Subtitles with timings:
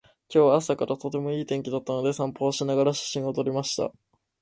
[0.33, 3.91] 今日は朝からとてもいい天気だったので、散歩をしながら写真を撮りました。